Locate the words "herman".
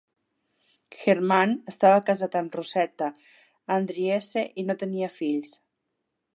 1.03-1.53